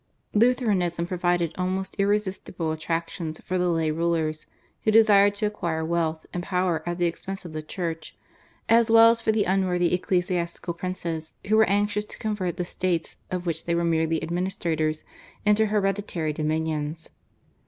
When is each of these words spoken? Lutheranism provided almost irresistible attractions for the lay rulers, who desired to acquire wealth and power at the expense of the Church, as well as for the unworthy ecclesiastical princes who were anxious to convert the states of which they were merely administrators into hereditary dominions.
Lutheranism 0.33 1.05
provided 1.05 1.53
almost 1.59 1.95
irresistible 1.99 2.71
attractions 2.71 3.39
for 3.41 3.59
the 3.59 3.69
lay 3.69 3.91
rulers, 3.91 4.47
who 4.83 4.89
desired 4.89 5.35
to 5.35 5.45
acquire 5.45 5.85
wealth 5.85 6.25
and 6.33 6.41
power 6.41 6.81
at 6.89 6.97
the 6.97 7.05
expense 7.05 7.45
of 7.45 7.53
the 7.53 7.61
Church, 7.61 8.17
as 8.67 8.89
well 8.89 9.11
as 9.11 9.21
for 9.21 9.31
the 9.31 9.43
unworthy 9.43 9.93
ecclesiastical 9.93 10.73
princes 10.73 11.33
who 11.49 11.55
were 11.55 11.69
anxious 11.69 12.07
to 12.07 12.17
convert 12.17 12.57
the 12.57 12.65
states 12.65 13.17
of 13.29 13.45
which 13.45 13.65
they 13.65 13.75
were 13.75 13.83
merely 13.83 14.23
administrators 14.23 15.03
into 15.45 15.67
hereditary 15.67 16.33
dominions. 16.33 17.11